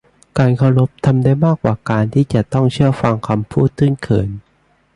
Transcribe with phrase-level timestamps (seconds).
[0.37, 4.29] การเคารพทำได้มากกว่าการที่จะต้องเชื่อฟังคำพูดตื้นเขิน